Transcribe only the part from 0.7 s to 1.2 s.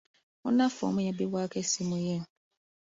omu